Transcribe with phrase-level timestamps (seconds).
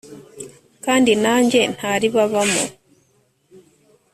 [0.85, 2.61] kandi nanjye ntaribabamo